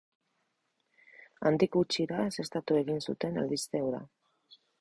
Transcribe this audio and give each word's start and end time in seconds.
Handik 1.51 1.77
gutxira 1.77 2.25
ezeztatu 2.31 2.81
egin 2.83 3.07
zuten 3.09 3.41
albiste 3.43 3.87
hura. 3.87 4.05